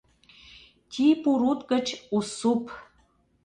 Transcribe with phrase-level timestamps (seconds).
[0.91, 2.63] —Тьи-Пурут гыч Уссуп!